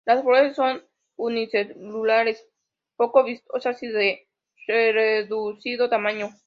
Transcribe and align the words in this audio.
Las 0.05 0.21
flores 0.23 0.55
son 0.55 0.83
unisexuales, 1.15 2.43
poco 2.95 3.23
vistosas 3.23 3.81
y 3.83 3.87
de 3.87 4.17
reducido 4.67 5.89
tamaño. 5.89 6.31